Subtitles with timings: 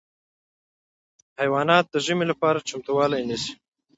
[1.39, 3.53] حیوانات د ژمي لپاره چمتووالی نیسي.